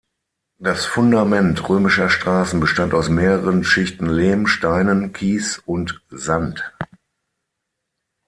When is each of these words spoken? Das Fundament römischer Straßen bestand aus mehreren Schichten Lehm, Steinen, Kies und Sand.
Das 0.57 0.85
Fundament 0.87 1.69
römischer 1.69 2.09
Straßen 2.09 2.59
bestand 2.59 2.95
aus 2.95 3.09
mehreren 3.09 3.63
Schichten 3.63 4.09
Lehm, 4.09 4.47
Steinen, 4.47 5.13
Kies 5.13 5.59
und 5.63 6.01
Sand. 6.09 6.63